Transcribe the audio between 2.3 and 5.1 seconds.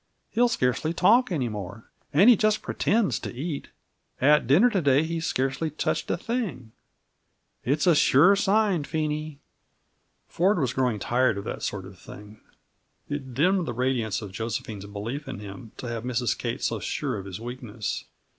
just pretends to eat. At dinner to day